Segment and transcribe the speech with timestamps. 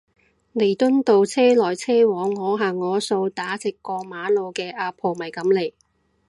[0.55, 5.73] 彌敦道車來車往都我行我素打直過馬路啲阿婆咪噉嚟